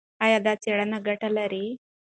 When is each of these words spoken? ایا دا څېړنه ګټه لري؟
ایا 0.25 0.37
دا 0.45 0.53
څېړنه 0.63 0.97
ګټه 1.07 1.29
لري؟ 1.37 1.65